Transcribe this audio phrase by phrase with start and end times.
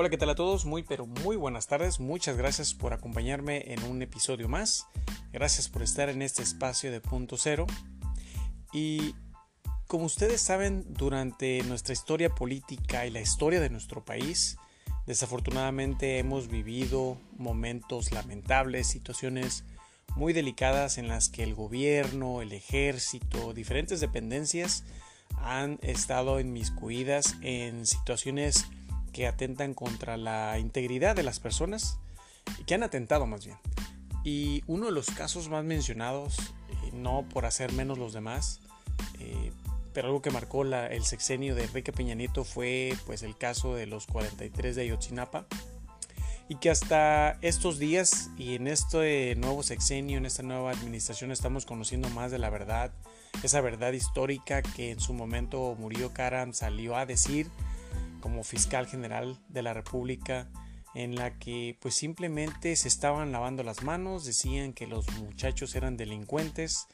[0.00, 0.64] Hola, ¿qué tal a todos?
[0.64, 1.98] Muy, pero muy buenas tardes.
[1.98, 4.86] Muchas gracias por acompañarme en un episodio más.
[5.32, 7.66] Gracias por estar en este espacio de punto cero.
[8.72, 9.16] Y
[9.88, 14.56] como ustedes saben, durante nuestra historia política y la historia de nuestro país,
[15.08, 19.64] desafortunadamente hemos vivido momentos lamentables, situaciones
[20.14, 24.84] muy delicadas en las que el gobierno, el ejército, diferentes dependencias
[25.38, 28.64] han estado inmiscuidas en situaciones
[29.18, 31.98] que atentan contra la integridad de las personas
[32.68, 33.58] que han atentado más bien.
[34.22, 38.60] Y uno de los casos más mencionados, eh, no por hacer menos los demás,
[39.18, 39.50] eh,
[39.92, 43.86] pero algo que marcó el sexenio de Enrique Peña Nieto fue pues el caso de
[43.86, 45.46] los 43 de Ayotzinapa
[46.48, 51.66] y que hasta estos días y en este nuevo sexenio, en esta nueva administración estamos
[51.66, 52.92] conociendo más de la verdad,
[53.42, 57.50] esa verdad histórica que en su momento Murillo Karam salió a decir
[58.20, 60.48] como fiscal general de la República
[60.94, 65.96] en la que pues simplemente se estaban lavando las manos, decían que los muchachos eran
[65.96, 66.86] delincuentes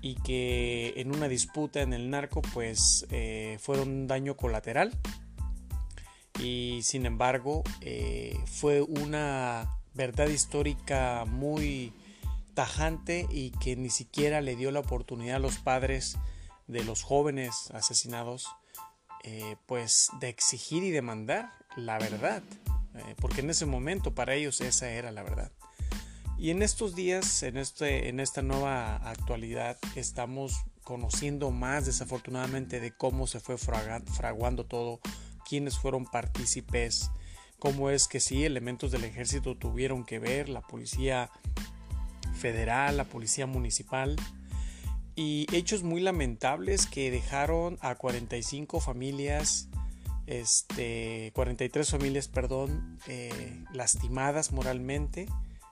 [0.00, 4.96] y que en una disputa en el narco pues eh, fueron un daño colateral.
[6.40, 11.92] Y sin embargo eh, fue una verdad histórica muy
[12.54, 16.16] tajante y que ni siquiera le dio la oportunidad a los padres
[16.66, 18.48] de los jóvenes asesinados
[19.24, 22.42] eh, pues de exigir y demandar la verdad,
[22.94, 25.52] eh, porque en ese momento para ellos esa era la verdad.
[26.38, 32.90] Y en estos días, en, este, en esta nueva actualidad, estamos conociendo más desafortunadamente de
[32.90, 35.00] cómo se fue fraguando todo,
[35.48, 37.10] quiénes fueron partícipes,
[37.60, 41.30] cómo es que sí, elementos del ejército tuvieron que ver, la policía
[42.34, 44.16] federal, la policía municipal,
[45.14, 49.68] y hechos muy lamentables que dejaron a 45 familias,
[50.26, 55.26] este, 43 familias, perdón, eh, lastimadas moralmente,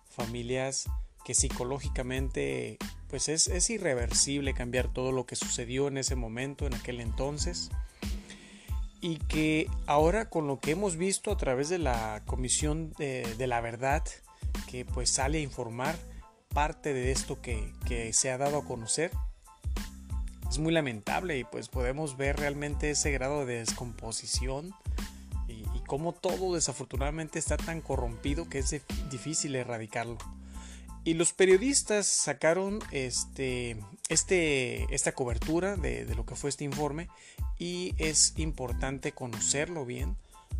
[0.08, 0.88] familias
[1.24, 7.00] que psicológicamente pues es, irreversible cambiar todo lo que sucedió en ese momento, en aquel
[7.00, 7.70] entonces.
[9.00, 13.46] Y que ahora con lo que hemos visto a través de la Comisión de, de
[13.46, 14.04] la Verdad,
[14.68, 15.96] que pues sale a informar
[16.54, 19.10] parte de esto que, que se ha dado a conocer,
[20.50, 24.74] es muy lamentable y pues podemos ver realmente ese grado de descomposición
[25.46, 28.80] y, cómo todo desafortunadamente está tan corrompido que es
[29.10, 30.18] difícil erradicarlo.
[31.02, 33.76] Y los periodistas sacaron este,
[34.08, 37.08] este, esta cobertura de, de lo que fue este informe
[37.58, 40.16] y es importante conocerlo bien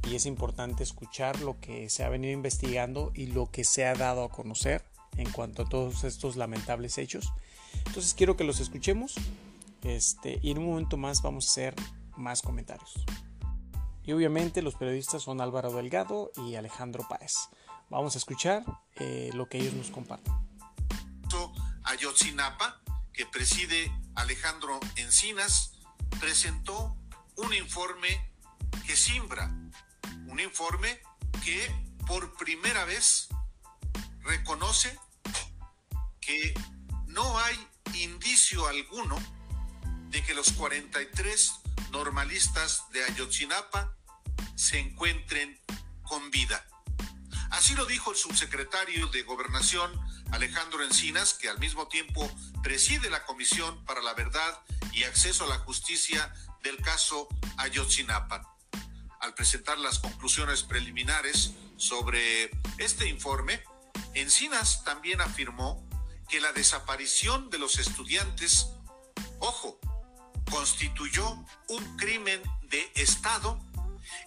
[0.09, 3.95] y es importante escuchar lo que se ha venido investigando y lo que se ha
[3.95, 4.83] dado a conocer
[5.17, 7.33] en cuanto a todos estos lamentables hechos.
[7.87, 9.15] Entonces quiero que los escuchemos
[9.83, 11.75] este, y en un momento más vamos a hacer
[12.17, 12.93] más comentarios.
[14.05, 17.35] Y obviamente los periodistas son Álvaro Delgado y Alejandro Páez.
[17.91, 18.65] Vamos a escuchar
[18.97, 20.33] eh, lo que ellos nos comparten.
[21.91, 22.81] Ayotzinapa,
[23.13, 25.73] que preside Alejandro Encinas,
[26.21, 26.97] presentó
[27.37, 28.33] un informe
[28.87, 29.49] que simbra,
[30.29, 31.01] un informe
[31.45, 31.69] que
[32.07, 33.29] por primera vez
[34.21, 34.97] reconoce
[36.21, 36.55] que
[37.07, 39.17] no hay indicio alguno
[40.11, 41.53] de que los 43
[41.93, 43.97] normalistas de Ayotzinapa
[44.57, 45.59] se encuentren
[46.03, 46.67] con vida.
[47.51, 49.91] Así lo dijo el subsecretario de Gobernación
[50.33, 52.29] Alejandro Encinas, que al mismo tiempo
[52.63, 54.61] preside la Comisión para la Verdad
[54.93, 56.33] y Acceso a la Justicia
[56.63, 58.57] del caso Ayotzinapa.
[59.21, 63.63] Al presentar las conclusiones preliminares sobre este informe,
[64.15, 65.89] Encinas también afirmó
[66.29, 68.69] que la desaparición de los estudiantes,
[69.41, 69.79] ojo,
[70.51, 73.59] constituyó un crimen de Estado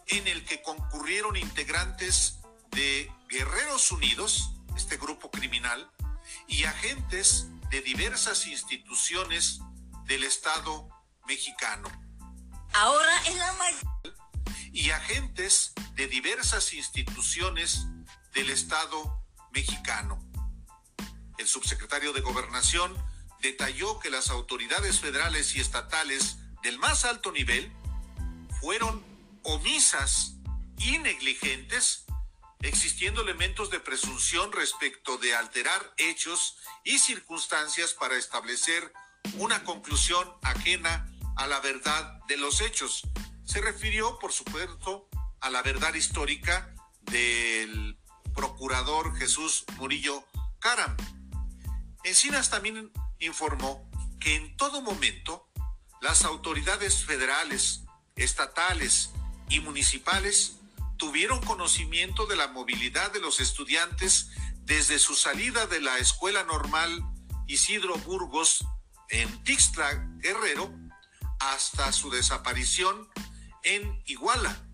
[0.08, 2.40] en el que concurrieron integrantes
[2.72, 5.92] de Guerreros Unidos, este grupo criminal,
[6.48, 9.60] y agentes de diversas instituciones
[10.06, 10.90] del Estado
[11.28, 11.90] mexicano.
[12.74, 13.54] Ahora es la
[14.72, 17.86] y agentes de diversas instituciones
[18.34, 20.19] del Estado mexicano.
[21.38, 22.94] El subsecretario de Gobernación
[23.44, 27.72] detalló que las autoridades federales y estatales del más alto nivel
[28.62, 29.04] fueron
[29.44, 30.36] omisas
[30.78, 32.06] y negligentes,
[32.62, 36.56] existiendo elementos de presunción respecto de alterar hechos
[36.86, 38.94] y circunstancias para establecer
[39.38, 41.06] una conclusión ajena
[41.36, 43.01] a la verdad de los hechos.
[43.44, 45.10] Se refirió, por supuesto,
[45.42, 47.98] a la verdad histórica del
[48.34, 50.25] procurador Jesús Murillo
[50.60, 50.95] Caram.
[52.06, 52.90] Encinas también
[53.25, 53.90] informó
[54.20, 55.48] que en todo momento
[56.02, 57.84] las autoridades federales,
[58.16, 59.12] estatales
[59.50, 60.58] y municipales
[60.98, 64.30] tuvieron conocimiento de la movilidad de los estudiantes
[64.62, 67.04] desde su salida de la Escuela Normal
[67.48, 68.66] Isidro Burgos
[69.10, 70.72] en Tixtla Guerrero
[71.40, 73.10] hasta su desaparición
[73.64, 74.66] en Iguala.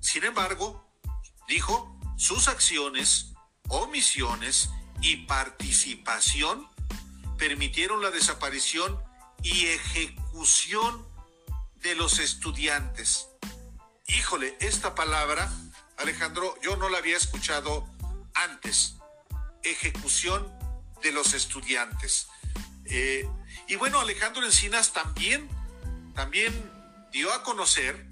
[0.00, 0.86] Sin embargo,
[1.48, 3.32] dijo, sus acciones,
[3.68, 4.70] omisiones
[5.00, 6.68] y participación
[7.38, 9.02] permitieron la desaparición
[9.42, 11.06] y ejecución
[11.76, 13.28] de los estudiantes.
[14.06, 15.52] Híjole, esta palabra,
[15.98, 17.88] Alejandro, yo no la había escuchado
[18.34, 18.96] antes.
[19.62, 20.52] Ejecución
[21.02, 22.28] de los estudiantes.
[22.86, 23.28] Eh,
[23.68, 25.48] y bueno, Alejandro Encinas también,
[26.14, 26.52] también
[27.12, 28.08] dio a conocer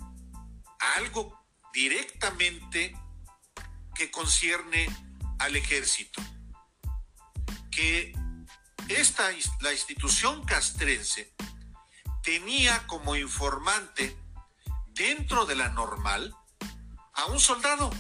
[0.97, 1.39] algo
[1.73, 2.95] directamente
[3.95, 4.87] que concierne
[5.39, 6.23] al ejército.
[7.71, 8.15] Que
[8.88, 9.31] esta,
[9.61, 11.34] la institución castrense
[12.23, 14.17] tenía como informante
[14.88, 16.34] dentro de la normal
[17.14, 17.90] a un soldado,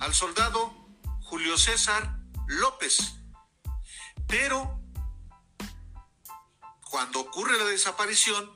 [0.00, 0.74] al soldado
[1.22, 3.14] Julio César López.
[4.26, 4.80] Pero
[6.90, 8.50] cuando ocurre la desaparición,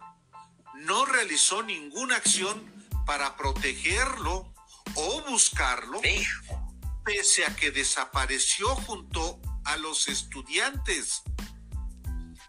[0.75, 2.73] no realizó ninguna acción
[3.07, 4.53] para protegerlo
[4.95, 6.01] o buscarlo,
[7.05, 11.23] pese a que desapareció junto a los estudiantes.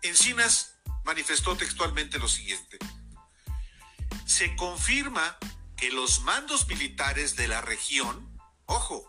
[0.04, 2.78] Encinas manifestó textualmente lo siguiente.
[4.26, 5.38] Se confirma
[5.78, 9.06] que los mandos militares de la región, ojo,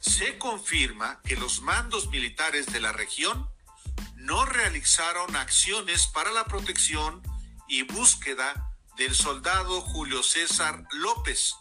[0.00, 3.48] se confirma que los mandos militares de la región
[4.16, 7.22] no realizaron acciones para la protección
[7.68, 11.54] y búsqueda del soldado Julio César López,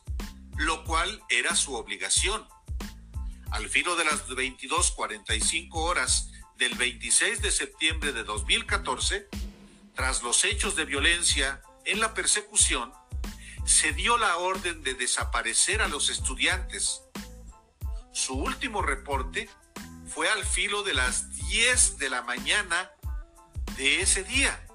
[0.58, 2.48] lo cual era su obligación.
[3.52, 9.28] Al filo de las 22:45 horas del 26 de septiembre de 2014,
[9.94, 12.94] tras los hechos de violencia en la persecución,
[13.66, 17.02] se dio la orden de desaparecer a los estudiantes.
[18.14, 19.50] Su último reporte
[20.08, 22.92] fue al filo de las 10 de la mañana
[23.76, 24.66] de ese día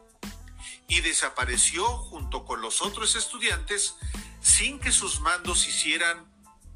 [0.89, 3.95] y desapareció junto con los otros estudiantes
[4.43, 6.31] sin que sus mandos hicieran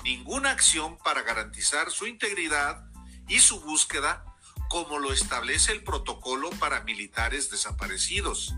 [0.05, 2.87] ninguna acción para garantizar su integridad
[3.29, 4.34] y su búsqueda
[4.75, 8.55] como lo establece el protocolo para militares desaparecidos.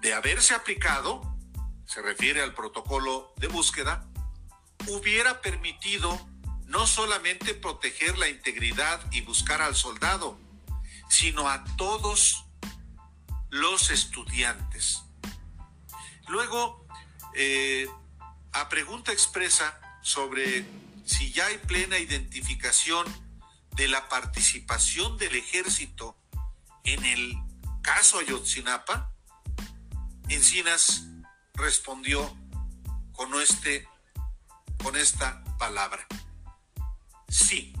[0.00, 1.36] De haberse aplicado,
[1.84, 4.08] se refiere al protocolo de búsqueda,
[4.86, 6.18] hubiera permitido
[6.64, 10.38] no solamente proteger la integridad y buscar al soldado,
[11.10, 12.46] sino a todos
[13.50, 15.02] los estudiantes.
[16.28, 16.86] Luego,
[17.34, 17.86] eh,
[18.52, 20.64] a pregunta expresa sobre
[21.04, 23.04] si ya hay plena identificación
[23.72, 26.16] de la participación del ejército
[26.84, 27.34] en el
[27.82, 29.12] caso Ayotzinapa,
[30.28, 31.04] Encinas
[31.54, 32.36] respondió
[33.12, 33.86] con, este,
[34.82, 36.06] con esta palabra.
[37.28, 37.72] Sí.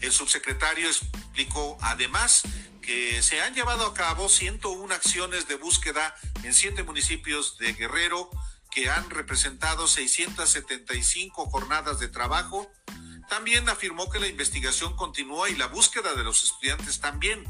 [0.00, 2.42] El subsecretario explicó además
[2.80, 8.30] que se han llevado a cabo 101 acciones de búsqueda en siete municipios de Guerrero
[8.70, 12.70] que han representado 675 jornadas de trabajo.
[13.32, 17.42] También afirmó que la investigación continúa y la búsqueda de los estudiantes también.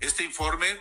[0.00, 0.80] Este informe,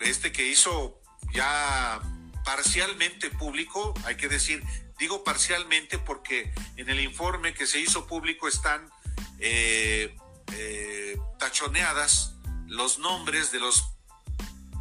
[0.00, 1.00] este que hizo
[1.32, 2.00] ya
[2.44, 4.64] parcialmente público, hay que decir,
[4.98, 8.90] digo parcialmente porque en el informe que se hizo público están
[9.38, 10.16] eh,
[10.52, 12.34] eh, tachoneadas
[12.66, 13.92] los nombres de los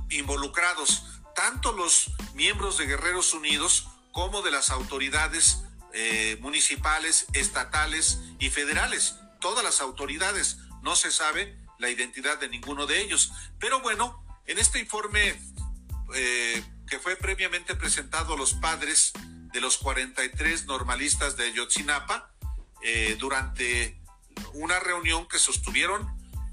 [0.09, 5.59] involucrados, tanto los miembros de Guerreros Unidos como de las autoridades
[5.95, 9.15] eh, municipales, estatales y federales.
[9.39, 13.31] Todas las autoridades, no se sabe la identidad de ninguno de ellos.
[13.59, 15.39] Pero bueno, en este informe
[16.13, 19.13] eh, que fue previamente presentado a los padres
[19.53, 22.31] de los 43 normalistas de Yotzinapa,
[23.17, 23.99] durante
[24.53, 26.07] una reunión que sostuvieron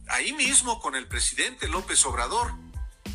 [0.08, 2.54] ahí mismo con el presidente López Obrador.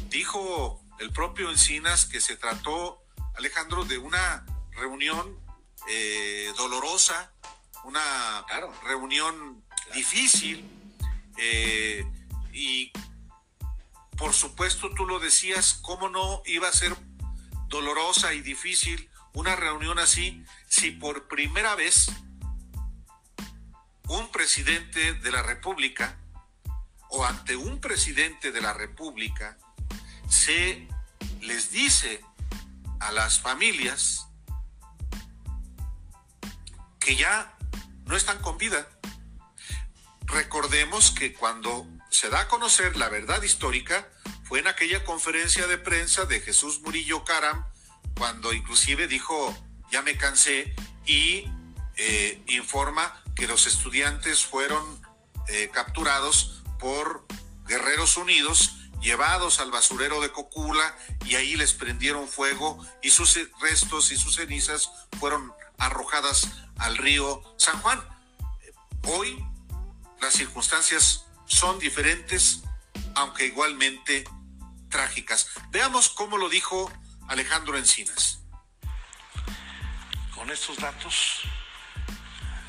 [0.10, 3.02] Dijo el propio Encinas que se trató,
[3.36, 5.47] Alejandro, de una reunión
[5.88, 7.34] eh, dolorosa,
[7.84, 8.46] una
[8.84, 9.64] reunión
[9.94, 10.70] difícil
[11.38, 12.06] eh,
[12.52, 12.92] y
[14.18, 16.96] por supuesto tú lo decías, ¿cómo no iba a ser
[17.68, 22.08] dolorosa y difícil una reunión así si por primera vez
[24.08, 26.18] un presidente de la República
[27.10, 29.58] o ante un presidente de la República
[30.28, 30.88] se
[31.42, 32.24] les dice
[33.00, 34.27] a las familias
[37.08, 37.58] que ya
[38.04, 38.86] no están con vida.
[40.26, 44.10] Recordemos que cuando se da a conocer la verdad histórica
[44.44, 47.66] fue en aquella conferencia de prensa de Jesús Murillo Caram,
[48.18, 49.58] cuando inclusive dijo
[49.90, 51.46] ya me cansé y
[51.96, 54.84] eh, informa que los estudiantes fueron
[55.48, 57.26] eh, capturados por
[57.70, 64.12] Guerreros Unidos, llevados al basurero de Cocula y ahí les prendieron fuego y sus restos
[64.12, 68.04] y sus cenizas fueron arrojadas al río San Juan.
[69.04, 69.44] Hoy
[70.22, 72.64] las circunstancias son diferentes,
[73.16, 74.24] aunque igualmente
[74.90, 75.50] trágicas.
[75.70, 76.92] Veamos cómo lo dijo
[77.28, 78.40] Alejandro Encinas.
[80.34, 81.42] Con estos datos,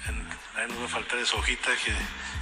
[0.07, 1.95] en, ahí nos va a faltar esa hojita que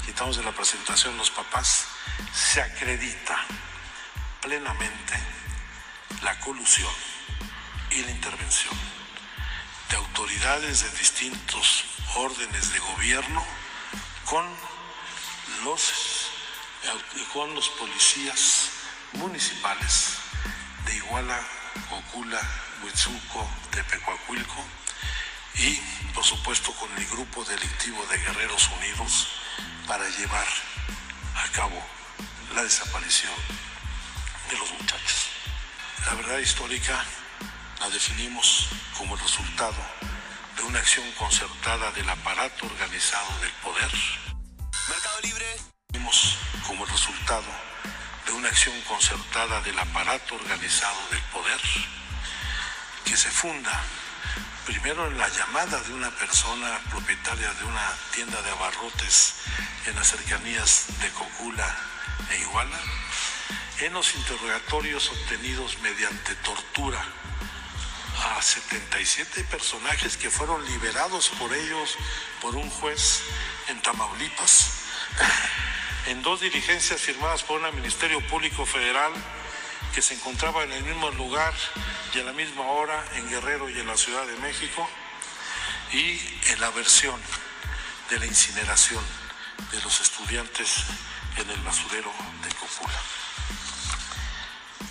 [0.04, 1.86] quitamos de la presentación los papás,
[2.32, 3.44] se acredita
[4.40, 5.14] plenamente
[6.22, 6.92] la colusión
[7.90, 8.95] y la intervención
[9.90, 13.44] de autoridades de distintos órdenes de gobierno
[14.24, 14.44] con
[15.64, 16.30] los,
[17.32, 18.70] con los policías
[19.12, 20.14] municipales
[20.84, 21.40] de Iguala,
[21.90, 22.40] Ocula,
[22.82, 24.64] Huitzuco, Tepecuacuilco
[25.54, 25.76] y
[26.12, 29.28] por supuesto con el grupo delictivo de Guerreros Unidos
[29.86, 30.46] para llevar
[31.36, 31.82] a cabo
[32.54, 33.32] la desaparición
[34.50, 35.28] de los muchachos.
[36.06, 37.04] La verdad histórica
[37.80, 39.76] la definimos como el resultado
[40.56, 43.90] de una acción concertada del aparato organizado del poder.
[44.88, 45.46] Mercado Libre.
[45.92, 47.46] Vimos como el resultado
[48.26, 51.60] de una acción concertada del aparato organizado del poder
[53.04, 53.82] que se funda
[54.64, 59.34] primero en la llamada de una persona propietaria de una tienda de abarrotes
[59.86, 61.76] en las cercanías de Cocula
[62.30, 62.78] e Iguala,
[63.80, 67.04] en los interrogatorios obtenidos mediante tortura
[68.24, 71.96] a 77 personajes que fueron liberados por ellos
[72.40, 73.22] por un juez
[73.68, 74.70] en Tamaulipas,
[76.06, 79.12] en dos diligencias firmadas por un Ministerio Público Federal
[79.94, 81.54] que se encontraba en el mismo lugar
[82.14, 84.88] y a la misma hora en Guerrero y en la Ciudad de México,
[85.92, 86.18] y
[86.50, 87.20] en la versión
[88.10, 89.04] de la incineración
[89.70, 90.84] de los estudiantes
[91.36, 93.15] en el basurero de Copula.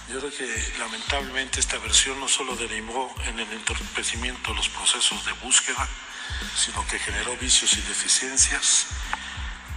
[0.07, 5.25] Yo creo que lamentablemente esta versión no solo derivó en el entorpecimiento de los procesos
[5.25, 5.88] de búsqueda,
[6.55, 8.85] sino que generó vicios y deficiencias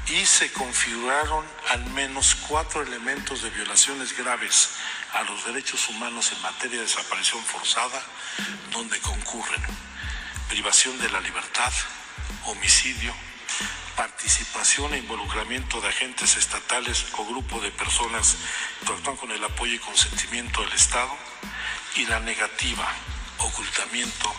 [0.07, 4.71] y se configuraron al menos cuatro elementos de violaciones graves
[5.15, 8.03] a los derechos humanos en materia de desaparición forzada,
[8.71, 9.63] donde concurren
[10.49, 11.73] privación de la libertad,
[12.45, 13.15] homicidio,
[13.99, 18.39] participación e involucramiento de agentes estatales o grupo de personas
[18.87, 21.11] que actúan con el apoyo y consentimiento del Estado
[21.97, 22.87] y la negativa,
[23.39, 24.31] ocultamiento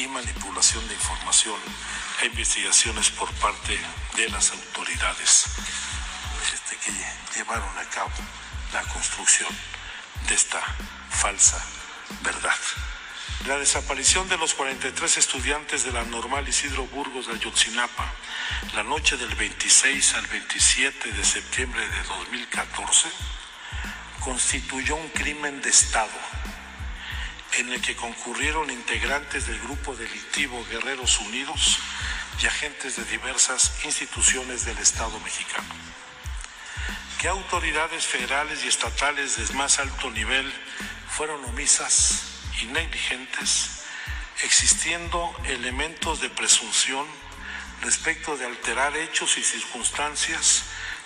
[0.00, 1.56] y manipulación de información
[2.20, 3.80] e investigaciones por parte
[4.16, 5.46] de las autoridades
[6.52, 6.92] este, que
[7.38, 8.12] llevaron a cabo
[8.74, 9.48] la construcción
[10.28, 10.60] de esta
[11.08, 11.56] falsa
[12.20, 12.60] verdad.
[13.46, 18.12] La desaparición de los 43 estudiantes de la normal Isidro Burgos de Ayotzinapa
[18.74, 23.08] la noche del 26 al 27 de septiembre de 2014
[24.20, 26.12] constituyó un crimen de Estado
[27.58, 31.78] en el que concurrieron integrantes del grupo delictivo Guerreros Unidos
[32.42, 35.74] y agentes de diversas instituciones del Estado mexicano.
[37.18, 40.52] ¿Qué autoridades federales y estatales de más alto nivel
[41.08, 42.29] fueron omisas
[42.62, 43.82] y negligentes,
[44.42, 47.06] existiendo elementos de presunción
[47.82, 50.64] respecto de alterar hechos y circunstancias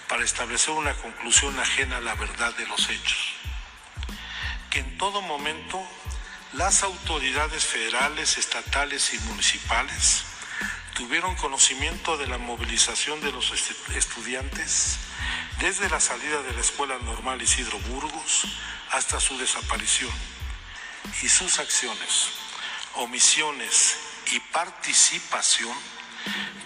[0.09, 3.35] para establecer una conclusión ajena a la verdad de los hechos.
[4.71, 5.83] Que en todo momento
[6.53, 10.25] las autoridades federales, estatales y municipales
[10.95, 13.53] tuvieron conocimiento de la movilización de los
[13.95, 14.99] estudiantes
[15.59, 18.47] desde la salida de la Escuela Normal Isidro Burgos
[18.91, 20.13] hasta su desaparición
[21.23, 22.29] y sus acciones,
[22.95, 23.97] omisiones
[24.33, 25.77] y participación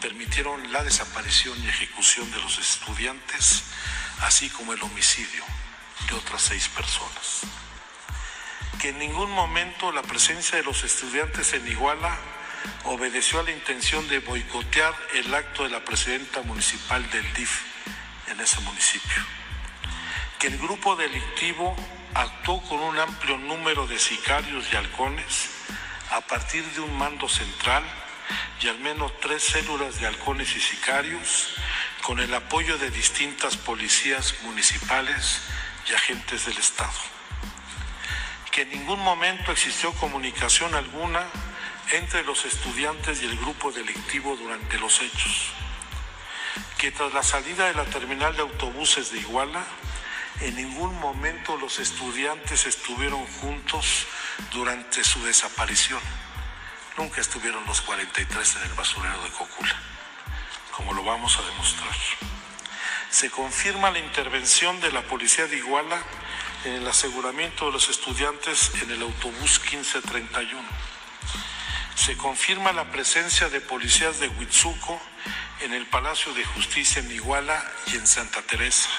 [0.01, 3.65] permitieron la desaparición y ejecución de los estudiantes,
[4.21, 5.45] así como el homicidio
[6.09, 7.41] de otras seis personas.
[8.81, 12.17] Que en ningún momento la presencia de los estudiantes en Iguala
[12.85, 17.61] obedeció a la intención de boicotear el acto de la presidenta municipal del DIF
[18.29, 19.25] en ese municipio.
[20.39, 21.77] Que el grupo delictivo
[22.19, 25.51] actuó con un amplio número de sicarios y halcones
[26.11, 27.85] a partir de un mando central
[28.61, 31.55] y al menos tres células de halcones y sicarios
[32.03, 35.43] con el apoyo de distintas policías municipales
[35.89, 36.99] y agentes del Estado.
[38.51, 41.25] Que en ningún momento existió comunicación alguna
[41.93, 45.53] entre los estudiantes y el grupo delictivo durante los hechos.
[46.79, 49.65] Que tras la salida de la terminal de autobuses de Iguala,
[50.41, 54.07] en ningún momento los estudiantes estuvieron juntos
[54.53, 56.01] durante su desaparición
[56.99, 59.77] nunca estuvieron los 43 en el basurero de Cocula,
[60.73, 61.95] como lo vamos a demostrar.
[63.09, 66.03] Se confirma la intervención de la policía de Iguala
[66.65, 70.61] en el aseguramiento de los estudiantes en el autobús 1531.
[71.95, 75.01] Se confirma la presencia de policías de Huitzuco
[75.61, 78.91] en el Palacio de Justicia en Iguala y en Santa Teresa.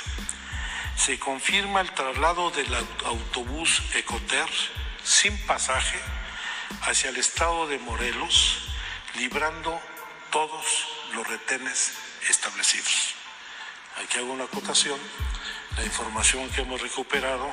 [0.99, 2.75] Se confirma el traslado del
[3.05, 4.49] autobús Ecoter
[5.01, 5.97] sin pasaje
[6.81, 8.67] hacia el estado de Morelos,
[9.15, 9.81] librando
[10.29, 10.65] todos
[11.13, 11.93] los retenes
[12.29, 13.15] establecidos.
[14.03, 14.99] Aquí hago una acotación.
[15.77, 17.49] La información que hemos recuperado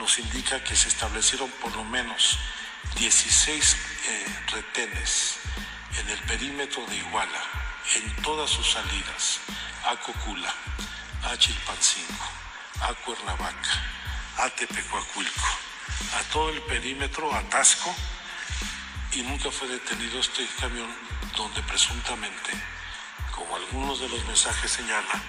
[0.00, 2.38] nos indica que se establecieron por lo menos
[2.96, 3.76] 16
[4.08, 5.36] eh, retenes
[5.96, 7.42] en el perímetro de Iguala,
[7.94, 9.38] en todas sus salidas,
[9.84, 10.52] a Cocula,
[11.22, 12.39] a Chilpancingo,
[12.80, 13.82] a Cuernavaca,
[14.38, 15.48] a Tepecuacuilco,
[16.18, 17.94] a todo el perímetro, a Tasco,
[19.12, 20.88] y nunca fue detenido este camión
[21.36, 22.50] donde presuntamente,
[23.34, 25.22] como algunos de los mensajes señalan,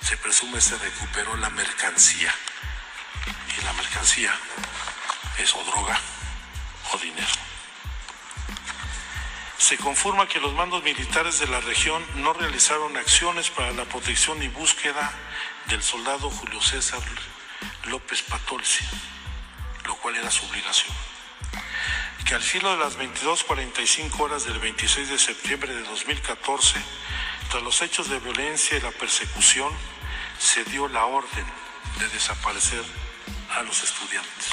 [0.00, 2.34] se presume se recuperó la mercancía.
[3.56, 4.32] Y la mercancía
[5.38, 5.98] es o droga
[6.92, 7.32] o dinero.
[9.58, 14.42] Se conforma que los mandos militares de la región no realizaron acciones para la protección
[14.42, 15.12] y búsqueda
[15.66, 17.02] del soldado Julio César
[17.84, 18.84] López Patolsi,
[19.86, 20.94] lo cual era su obligación
[22.24, 26.80] que al filo de las 22.45 horas del 26 de septiembre de 2014,
[27.50, 29.72] tras los hechos de violencia y la persecución,
[30.38, 31.44] se dio la orden
[31.98, 32.84] de desaparecer
[33.56, 34.46] a los estudiantes.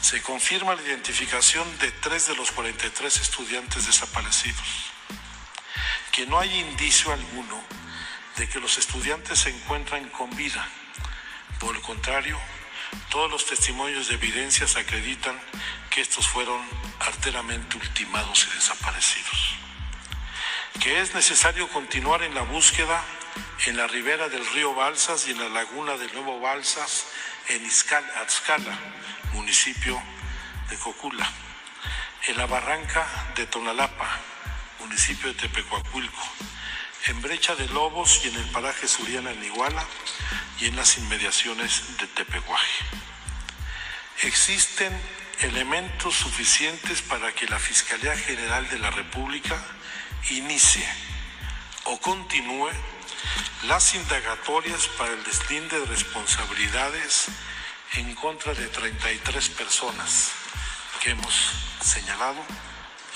[0.00, 4.66] Se confirma la identificación de tres de los 43 estudiantes desaparecidos,
[6.12, 7.62] que no hay indicio alguno
[8.36, 10.66] de que los estudiantes se encuentran con vida.
[11.58, 12.38] Por el contrario,
[13.10, 15.38] todos los testimonios de evidencias acreditan
[15.90, 16.60] que estos fueron
[17.00, 19.54] arteramente ultimados y desaparecidos.
[20.80, 23.04] Que es necesario continuar en la búsqueda
[23.66, 27.06] en la ribera del río Balsas y en la laguna del Nuevo Balsas
[27.48, 28.78] en Atzcala,
[29.32, 30.00] municipio
[30.68, 31.30] de Cocula.
[32.26, 34.18] En la barranca de Tonalapa,
[34.80, 36.22] municipio de Tepecuacuilco.
[37.06, 39.84] En Brecha de Lobos y en el paraje Suriana en Iguala
[40.60, 42.84] y en las inmediaciones de Tepehuaje.
[44.22, 44.92] Existen
[45.40, 49.60] elementos suficientes para que la Fiscalía General de la República
[50.30, 50.86] inicie
[51.84, 52.70] o continúe
[53.64, 57.26] las indagatorias para el deslinde de responsabilidades
[57.94, 60.30] en contra de 33 personas
[61.02, 61.34] que hemos
[61.82, 62.44] señalado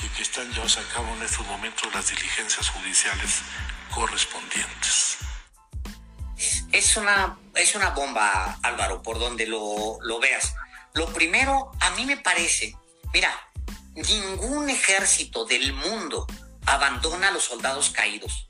[0.02, 3.42] y que están llevadas a cabo en estos momentos las diligencias judiciales
[3.94, 5.18] correspondientes.
[6.72, 10.54] Es una, es una bomba, Álvaro, por donde lo, lo veas.
[10.94, 12.76] Lo primero, a mí me parece,
[13.12, 13.30] mira,
[13.94, 16.26] ningún ejército del mundo
[16.66, 18.48] abandona a los soldados caídos.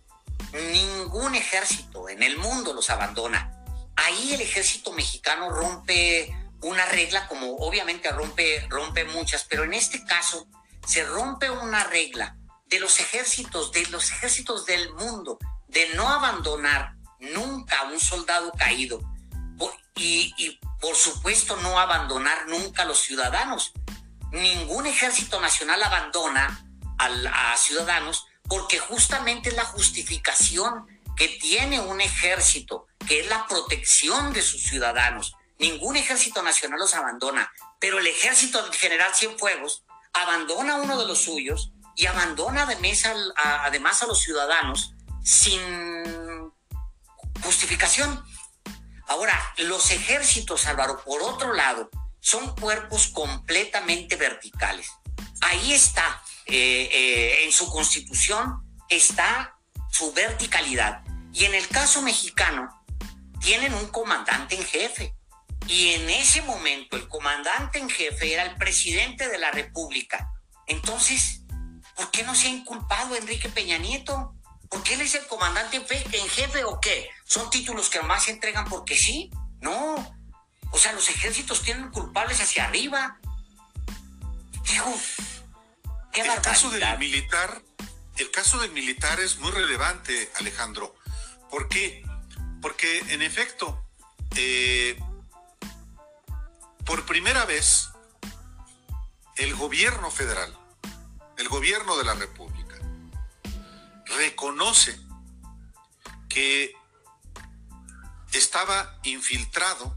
[0.53, 3.53] Ningún ejército en el mundo los abandona.
[3.96, 10.05] Ahí el ejército mexicano rompe una regla, como obviamente rompe, rompe muchas, pero en este
[10.05, 10.46] caso
[10.87, 12.37] se rompe una regla
[12.67, 18.53] de los ejércitos, de los ejércitos del mundo, de no abandonar nunca a un soldado
[18.53, 19.01] caído.
[19.99, 23.73] Y, y por supuesto, no abandonar nunca a los ciudadanos.
[24.31, 26.67] Ningún ejército nacional abandona
[26.99, 34.33] a, ciudadanos porque justamente es la justificación que tiene un ejército, que es la protección
[34.33, 35.35] de sus ciudadanos.
[35.59, 37.51] Ningún ejército nacional los abandona,
[37.81, 42.69] pero el ejército general Cienfuegos abandona a uno de los suyos y abandona
[43.65, 45.61] además a los ciudadanos sin
[47.43, 48.25] justificación.
[49.09, 54.91] Ahora, los ejércitos, Álvaro, por otro lado, son cuerpos completamente verticales.
[55.41, 59.57] Ahí está, eh, eh, en su constitución está
[59.91, 61.03] su verticalidad.
[61.33, 62.69] Y en el caso mexicano,
[63.41, 65.15] tienen un comandante en jefe.
[65.67, 70.31] Y en ese momento el comandante en jefe era el presidente de la República.
[70.67, 71.43] Entonces,
[71.97, 74.35] ¿por qué no se ha inculpado Enrique Peña Nieto?
[74.69, 77.09] ¿Por qué él es el comandante en jefe o qué?
[77.25, 79.31] ¿Son títulos que nomás se entregan porque sí?
[79.61, 80.17] No.
[80.71, 83.19] O sea, los ejércitos tienen culpables hacia arriba.
[84.69, 85.01] Digo,
[86.13, 87.63] qué el caso del militar,
[88.17, 90.95] el caso del militar es muy relevante, Alejandro.
[91.51, 92.05] ¿Por qué?
[92.61, 93.87] Porque en efecto,
[94.35, 94.99] eh,
[96.85, 97.91] por primera vez,
[99.37, 100.59] el gobierno federal,
[101.38, 102.75] el gobierno de la República,
[104.07, 104.99] reconoce
[106.29, 106.75] que
[108.33, 109.94] estaba infiltrado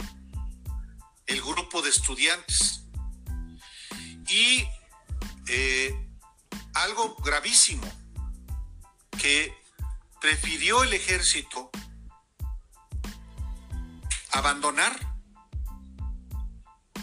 [1.28, 2.84] el grupo de estudiantes
[4.28, 4.66] y
[5.48, 6.10] eh,
[6.74, 7.88] algo gravísimo,
[9.18, 9.54] que
[10.22, 11.70] prefirió el ejército
[14.32, 14.98] abandonar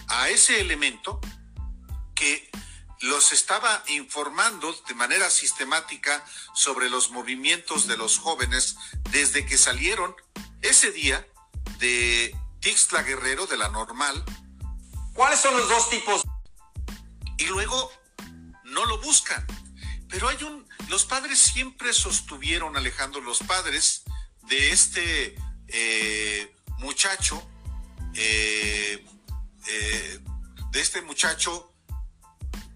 [0.09, 1.20] a ese elemento
[2.14, 2.51] que
[3.01, 8.77] los estaba informando de manera sistemática sobre los movimientos de los jóvenes
[9.11, 10.15] desde que salieron
[10.63, 11.27] ese día
[11.79, 14.25] de Tixla Guerrero de la normal.
[15.13, 16.23] ¿Cuáles son los dos tipos?
[17.39, 17.93] Y luego
[18.65, 19.47] no lo buscan.
[20.09, 24.03] Pero hay un, los padres siempre sostuvieron, Alejandro, los padres
[24.43, 25.37] de este
[25.69, 27.47] eh, muchacho,
[28.15, 29.05] eh,
[29.67, 30.21] eh,
[30.71, 31.76] de este muchacho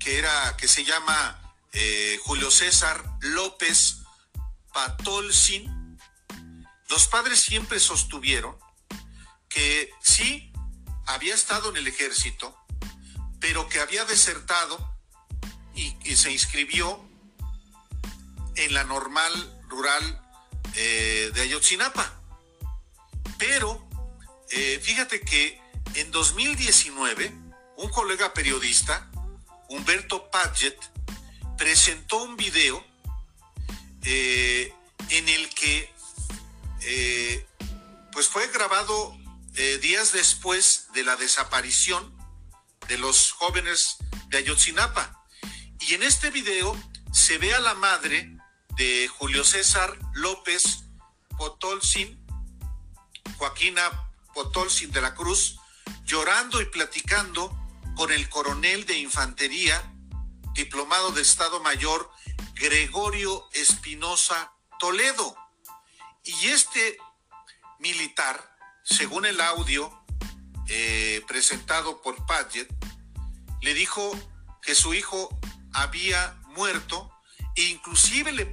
[0.00, 1.36] que era, que se llama
[2.24, 3.98] Julio César López
[4.72, 5.98] Patolsin,
[6.88, 8.58] los padres siempre sostuvieron
[9.48, 10.52] que sí
[11.06, 12.56] había estado en el ejército,
[13.38, 14.78] pero que había desertado
[15.74, 17.08] y, y se inscribió
[18.56, 20.22] en la normal rural
[20.74, 22.20] eh, de Ayotzinapa.
[23.38, 23.88] Pero
[24.50, 25.60] eh, fíjate que
[25.94, 27.32] en 2019
[27.76, 29.09] un colega periodista,
[29.70, 30.78] Humberto Padgett,
[31.56, 32.84] presentó un video
[34.02, 34.74] eh,
[35.08, 35.88] en el que
[38.12, 39.16] pues fue grabado
[39.80, 42.14] días después de la desaparición
[42.88, 45.24] de los jóvenes de Ayotzinapa.
[45.80, 46.76] Y en este video
[47.12, 48.36] se ve a la madre
[48.76, 50.84] de Julio César López
[51.38, 52.18] Potolsin,
[53.38, 55.58] Joaquina Potolsin de la Cruz,
[56.04, 57.56] llorando y platicando
[58.00, 59.92] con el coronel de infantería,
[60.54, 62.10] diplomado de Estado Mayor,
[62.54, 65.36] Gregorio Espinosa Toledo.
[66.24, 66.96] Y este
[67.78, 70.02] militar, según el audio
[70.68, 72.72] eh, presentado por Padgett,
[73.60, 74.18] le dijo
[74.62, 75.38] que su hijo
[75.74, 77.12] había muerto
[77.54, 78.50] inclusive le,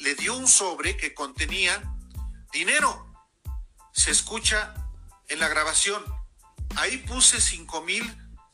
[0.00, 1.82] le, dio un sobre que contenía
[2.52, 3.14] dinero.
[3.94, 4.74] Se escucha
[5.28, 6.04] en la grabación.
[6.76, 7.40] Ahí puse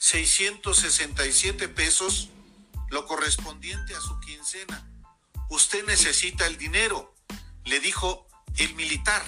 [0.01, 2.31] 5,667 pesos,
[2.89, 4.91] lo correspondiente a su quincena.
[5.51, 7.15] Usted necesita el dinero,
[7.65, 9.23] le dijo el militar.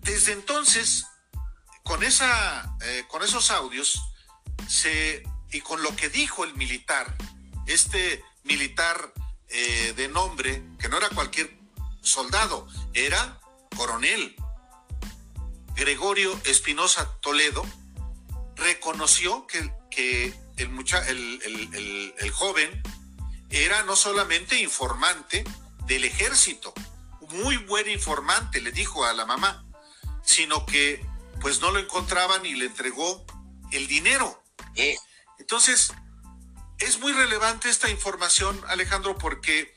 [0.00, 1.06] Desde entonces,
[1.84, 4.00] con, esa, eh, con esos audios
[4.66, 7.14] se, y con lo que dijo el militar,
[7.66, 9.12] este militar
[9.48, 11.54] eh, de nombre, que no era cualquier
[12.00, 13.38] soldado, era
[13.76, 14.34] coronel.
[15.74, 17.66] Gregorio Espinosa Toledo
[18.56, 22.82] reconoció que, que el, el, joven
[23.50, 25.44] era no solamente informante
[25.86, 26.72] del ejército,
[27.30, 29.64] muy buen informante, le dijo a la mamá,
[30.24, 31.04] sino que
[31.40, 33.24] pues no lo encontraban y le entregó
[33.72, 34.42] el dinero.
[35.38, 35.92] Entonces,
[36.78, 39.76] es muy relevante esta información, Alejandro, porque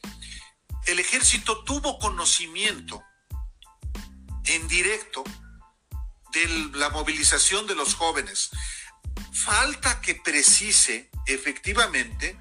[0.87, 3.03] el ejército tuvo conocimiento
[4.45, 5.23] en directo
[6.31, 8.49] de la movilización de los jóvenes.
[9.33, 12.39] Falta que precise efectivamente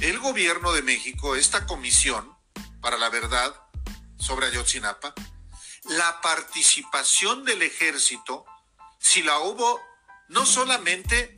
[0.00, 2.36] el gobierno de México, esta comisión
[2.80, 3.54] para la verdad
[4.18, 5.14] sobre Ayotzinapa,
[5.84, 8.44] la participación del ejército,
[8.98, 9.80] si la hubo
[10.28, 11.36] no solamente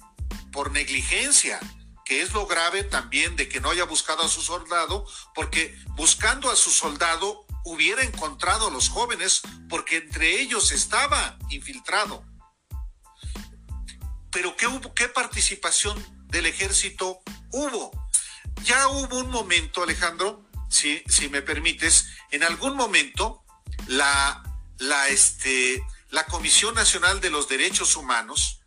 [0.52, 1.60] por negligencia,
[2.04, 6.50] que es lo grave también de que no haya buscado a su soldado, porque buscando
[6.50, 12.24] a su soldado hubiera encontrado a los jóvenes, porque entre ellos estaba infiltrado.
[14.30, 15.96] Pero ¿qué, hubo, qué participación
[16.28, 17.20] del ejército
[17.52, 17.90] hubo?
[18.64, 23.44] Ya hubo un momento, Alejandro, si, si me permites, en algún momento
[23.86, 24.42] la,
[24.78, 28.60] la, este, la Comisión Nacional de los Derechos Humanos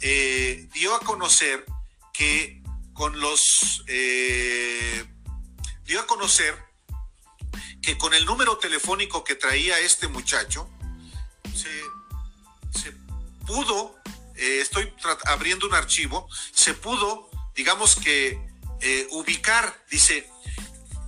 [0.00, 1.64] eh, dio a conocer
[2.12, 5.06] que con los eh,
[5.84, 6.67] dio a conocer
[7.82, 10.68] que con el número telefónico que traía este muchacho
[11.54, 12.92] se,
[13.46, 13.96] pudo
[14.36, 14.92] eh, estoy
[15.24, 18.38] abriendo un archivo se pudo digamos que
[18.80, 20.28] eh, ubicar dice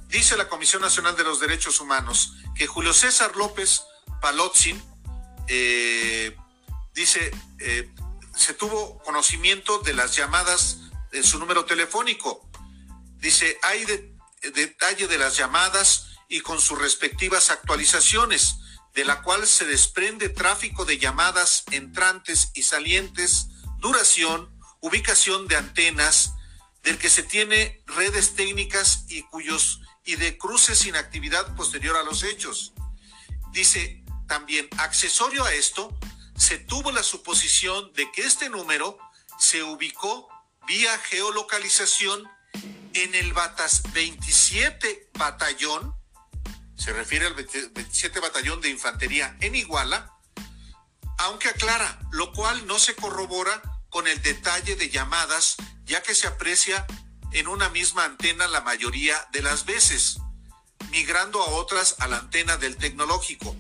[0.09, 3.83] dice la Comisión Nacional de los Derechos Humanos que Julio César López
[4.21, 4.83] Palotzin
[6.95, 7.31] dice
[8.41, 10.79] se tuvo conocimiento de las llamadas
[11.13, 12.49] en su número telefónico.
[13.19, 13.85] Dice, hay
[14.55, 18.57] detalle de las llamadas y con sus respectivas actualizaciones,
[18.95, 26.33] de la cual se desprende tráfico de llamadas entrantes y salientes, duración, ubicación de antenas,
[26.83, 32.05] del que se tiene redes técnicas y cuyos y de cruces sin actividad posterior a
[32.05, 32.73] los hechos.
[33.53, 35.95] Dice también, accesorio a esto,
[36.37, 38.99] se tuvo la suposición de que este número
[39.39, 40.29] se ubicó
[40.67, 42.29] vía geolocalización
[42.95, 46.00] en el Batas 27 Batallón,
[46.81, 50.17] se refiere al 27 Batallón de Infantería en Iguala,
[51.19, 56.27] aunque aclara, lo cual no se corrobora con el detalle de llamadas, ya que se
[56.27, 56.87] aprecia
[57.33, 60.21] en una misma antena la mayoría de las veces,
[60.91, 63.55] migrando a otras a la antena del tecnológico.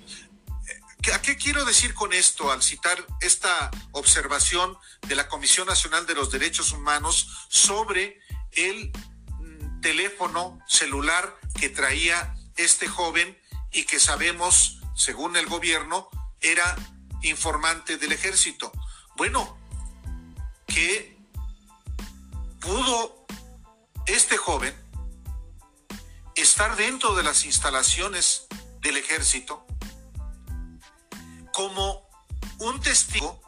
[1.13, 6.15] ¿A qué quiero decir con esto al citar esta observación de la Comisión Nacional de
[6.15, 8.19] los Derechos Humanos sobre
[8.53, 8.91] el
[9.39, 13.39] mm, teléfono celular que traía este joven
[13.73, 16.09] y que sabemos, según el gobierno,
[16.41, 16.77] era
[17.23, 18.73] informante del ejército?
[19.17, 19.59] Bueno,
[20.67, 21.19] que
[22.61, 23.27] pudo
[24.07, 24.75] este joven
[26.35, 28.47] estar dentro de las instalaciones
[28.81, 29.67] del ejército
[31.53, 32.09] como
[32.59, 33.41] un testigo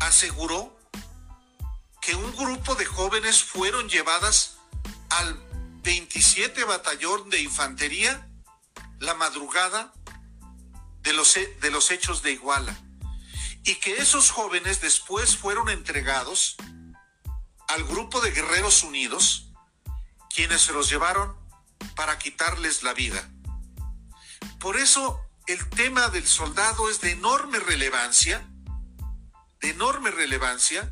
[0.00, 0.76] aseguró
[2.00, 4.58] que un grupo de jóvenes fueron llevadas
[5.10, 5.49] al
[5.82, 8.28] 27 Batallón de Infantería
[8.98, 9.92] la madrugada
[11.02, 12.76] de los, de los hechos de Iguala
[13.64, 16.56] y que esos jóvenes después fueron entregados
[17.68, 19.52] al grupo de Guerreros Unidos,
[20.34, 21.36] quienes se los llevaron
[21.94, 23.30] para quitarles la vida.
[24.58, 28.46] Por eso el tema del soldado es de enorme relevancia,
[29.60, 30.90] de enorme relevancia,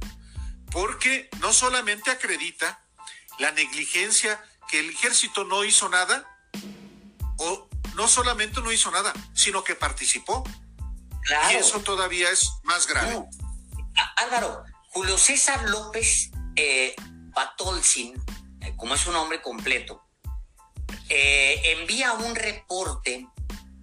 [0.70, 2.84] porque no solamente acredita
[3.38, 6.24] la negligencia que el ejército no hizo nada,
[7.38, 10.44] o no solamente no hizo nada, sino que participó.
[11.50, 13.24] Y eso todavía es más grave.
[14.16, 16.94] Álvaro, Julio César López eh,
[18.60, 20.02] eh, como es su nombre completo,
[21.08, 23.26] eh, envía un reporte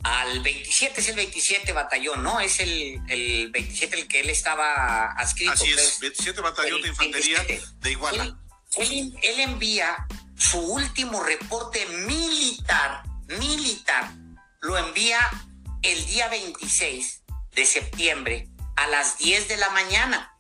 [0.04, 2.39] al 27, es el 27 batallón, ¿no?
[2.39, 5.54] Es el, el 27 el que él estaba adscrito.
[5.54, 7.43] Así es, 27 batallón de infantería
[7.80, 8.38] de Iguala.
[8.78, 14.12] Él, él, envía su último reporte militar, militar,
[14.62, 15.19] lo envía
[15.82, 20.36] el día 26 de septiembre a las 10 de la mañana.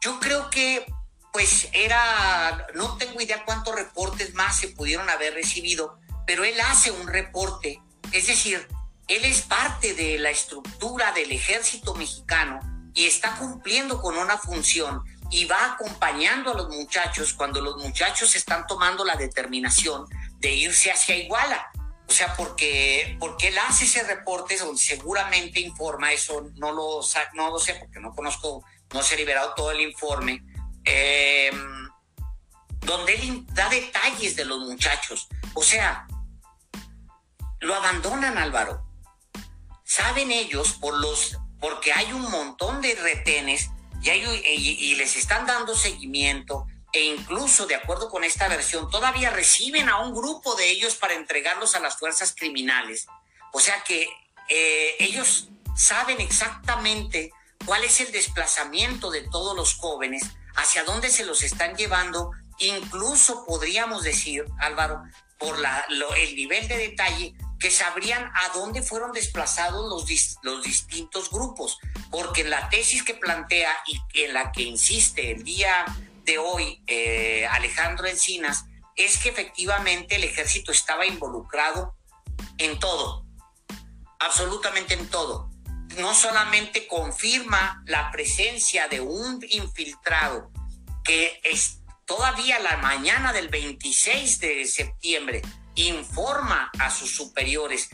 [0.00, 0.86] Yo creo que
[1.32, 6.90] pues era, no tengo idea cuántos reportes más se pudieron haber recibido, pero él hace
[6.90, 7.80] un reporte
[8.12, 8.68] es decir,
[9.08, 12.60] él es parte de la estructura del ejército mexicano
[12.94, 15.02] y está cumpliendo con una función
[15.32, 20.06] y va acompañando a los muchachos cuando los muchachos están tomando la determinación
[20.38, 21.72] de irse hacia Iguala.
[22.06, 27.00] O sea, porque, porque él hace ese reporte donde seguramente informa, eso no lo,
[27.32, 30.44] no lo sé porque no conozco, no se ha liberado todo el informe,
[30.84, 31.88] em,
[32.80, 35.28] donde él da detalles de los muchachos.
[35.54, 36.06] O sea,
[37.60, 38.86] lo abandonan, Álvaro.
[39.82, 43.70] Saben ellos por los, porque hay un montón de retenes
[44.04, 50.00] y, les están dando seguimiento e incluso, de acuerdo con esta versión, todavía reciben a
[50.00, 53.06] un grupo de ellos para entregarlos a las fuerzas criminales.
[53.52, 54.08] O sea que
[54.48, 57.32] eh, ellos saben exactamente
[57.64, 63.46] cuál es el desplazamiento de todos los jóvenes, hacia dónde se los están llevando, incluso
[63.46, 65.02] podríamos decir, Álvaro,
[65.38, 65.56] por
[66.16, 71.78] el nivel de detalle, que sabrían a dónde fueron desplazados los, los distintos grupos,
[72.10, 75.84] porque la tesis que plantea y en la que insiste el día
[76.24, 78.64] de hoy eh, Alejandro Encinas
[78.96, 81.94] es que efectivamente el ejército estaba involucrado
[82.58, 83.24] en todo,
[84.18, 85.48] absolutamente en todo.
[85.98, 90.50] No solamente confirma la presencia de un infiltrado
[91.04, 95.42] que es todavía la mañana del 26 de septiembre
[95.74, 97.88] informa a sus superiores,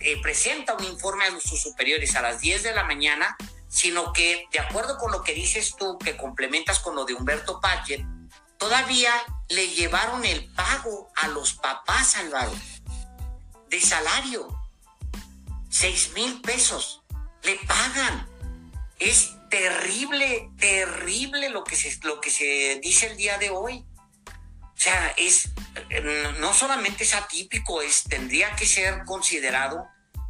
[0.00, 3.36] eh, presenta un informe a sus superiores a las 10 de la mañana,
[3.68, 7.60] sino que, de acuerdo con lo que dices tú, que complementas con lo de Humberto
[7.60, 8.04] Paget,
[8.58, 9.12] todavía
[9.48, 12.52] le llevaron el pago a los papás, Álvaro,
[13.68, 14.48] de salario.
[15.68, 17.02] Seis mil pesos.
[17.42, 18.28] Le pagan.
[18.98, 23.84] Es terrible, terrible lo que se, lo que se dice el día de hoy.
[24.86, 25.50] Sea, es,
[26.38, 29.84] no solamente es atípico, es, tendría que ser considerado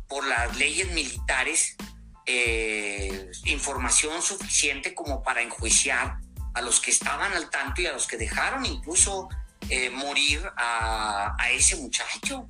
[0.08, 1.76] por las leyes militares
[2.24, 6.20] eh, información suficiente como para enjuiciar
[6.54, 9.28] a los que estaban al tanto y a los que dejaron incluso
[9.68, 12.48] eh, morir a, ese muchacho.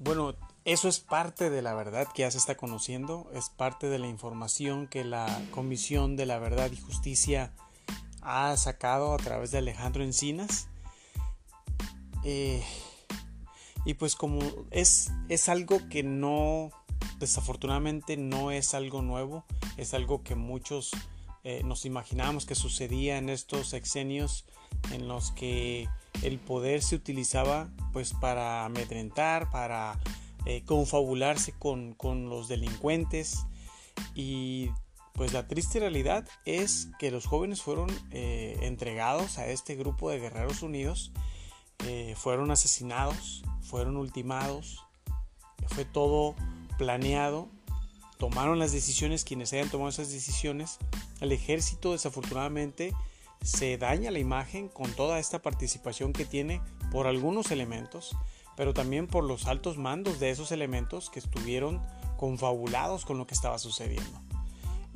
[0.00, 4.00] Bueno, eso es parte de la verdad que ya se está conociendo, es parte de
[4.00, 7.52] la información que la Comisión de la Verdad y Justicia
[8.22, 10.68] ha sacado a través de Alejandro Encinas.
[12.24, 12.62] Eh,
[13.84, 16.70] y pues como es, es algo que no,
[17.18, 19.44] desafortunadamente no es algo nuevo,
[19.76, 20.90] es algo que muchos
[21.44, 24.44] eh, nos imaginábamos que sucedía en estos sexenios
[24.92, 25.88] en los que
[26.22, 29.98] el poder se utilizaba pues para amedrentar, para
[30.44, 33.46] eh, confabularse con, con los delincuentes
[34.14, 34.70] y
[35.14, 40.20] pues la triste realidad es que los jóvenes fueron eh, entregados a este grupo de
[40.20, 41.12] guerreros unidos,
[41.84, 44.84] eh, fueron asesinados, fueron ultimados,
[45.66, 46.34] fue todo
[46.76, 47.48] planeado,
[48.18, 50.78] tomaron las decisiones quienes hayan tomado esas decisiones,
[51.20, 52.94] el ejército desafortunadamente
[53.42, 58.16] se daña la imagen con toda esta participación que tiene por algunos elementos,
[58.56, 61.80] pero también por los altos mandos de esos elementos que estuvieron
[62.16, 64.27] confabulados con lo que estaba sucediendo.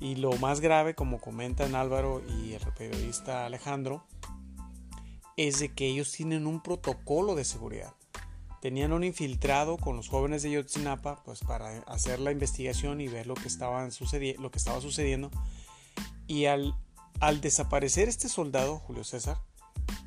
[0.02, 4.02] Y lo más grave, como comentan Álvaro y el periodista Alejandro,
[5.36, 7.94] es de que ellos tienen un protocolo de seguridad.
[8.60, 13.28] Tenían un infiltrado con los jóvenes de Yotzinapa pues para hacer la investigación y ver
[13.28, 13.90] lo que, estaban
[14.40, 15.30] lo que estaba sucediendo.
[16.26, 16.74] Y al,
[17.20, 19.38] al desaparecer este soldado, Julio César,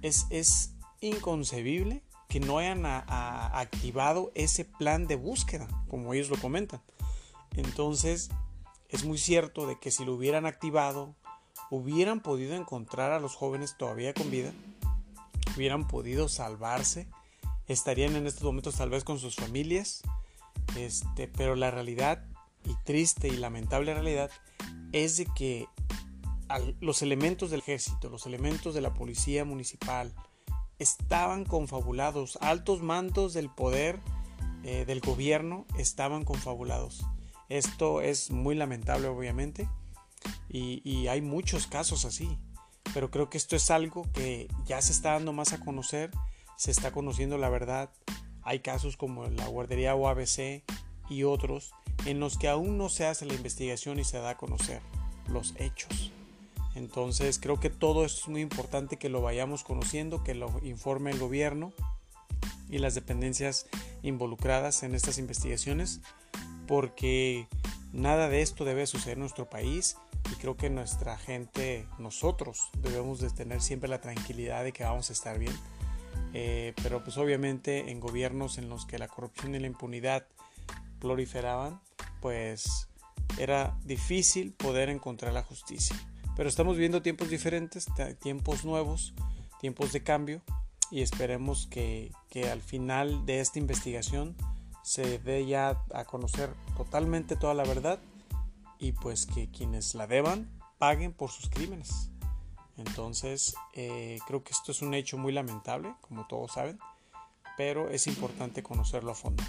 [0.02, 6.82] es, es inconcebible que no hayan activado ese plan de búsqueda, como ellos lo comentan.
[7.56, 8.30] Entonces,
[8.90, 11.16] es muy cierto de que si lo hubieran activado,
[11.70, 14.54] hubieran podido encontrar a los jóvenes todavía con vida,
[15.56, 17.08] hubieran podido salvarse,
[17.68, 20.02] estarían en estos momentos tal vez con sus familias,
[20.76, 22.26] este, pero la realidad
[22.64, 24.32] y triste y lamentable realidad
[24.92, 25.68] es de que
[26.80, 30.14] los elementos del ejército, los elementos de la policía municipal
[30.80, 34.00] estaban confabulados, altos mandos del poder
[34.64, 37.06] eh, del gobierno estaban confabulados.
[37.50, 39.68] Esto es muy lamentable obviamente
[40.50, 42.38] y, hay muchos casos así,
[42.94, 46.12] pero creo que esto es algo que ya se está dando más a conocer,
[46.58, 47.90] se está conociendo la verdad.
[48.42, 50.64] Hay casos como la guardería OABC
[51.10, 51.74] y otros
[52.06, 54.82] en los que aún no se hace la investigación y se da a conocer
[55.28, 56.12] los hechos.
[56.76, 61.12] Entonces creo que todo esto es muy importante que lo vayamos conociendo, que lo informe
[61.12, 61.74] el gobierno
[62.70, 63.68] y las dependencias
[64.04, 66.02] involucradas en estas investigaciones
[66.66, 67.48] porque
[67.94, 69.98] nada de esto debe suceder en nuestro país
[70.32, 75.10] y creo que nuestra gente, nosotros debemos de tener siempre la tranquilidad de que vamos
[75.10, 75.54] a estar bien.
[76.34, 80.26] Eh, pero pues obviamente en gobiernos en los que la corrupción y la impunidad
[81.00, 81.80] proliferaban,
[82.22, 82.90] pues
[83.38, 85.96] era difícil poder encontrar la justicia.
[86.36, 87.86] Pero estamos viendo tiempos diferentes,
[88.22, 89.14] tiempos nuevos,
[89.62, 90.42] tiempos de cambio
[90.92, 94.36] y esperemos que, que al final de esta investigación
[94.86, 97.98] se dé ya a conocer totalmente toda la verdad
[98.78, 102.12] y pues que quienes la deban paguen por sus crímenes.
[102.78, 106.78] Entonces eh, creo que esto es un hecho muy lamentable, como todos saben,
[107.58, 109.44] pero es importante conocerlo a fondo.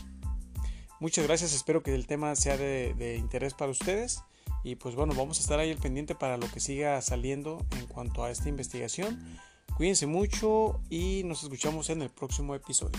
[1.00, 4.22] Muchas gracias, espero que el tema sea de, de interés para ustedes
[4.64, 7.86] y pues bueno, vamos a estar ahí al pendiente para lo que siga saliendo en
[7.88, 9.38] cuanto a esta investigación.
[9.76, 12.98] Cuídense mucho y nos escuchamos en el próximo episodio.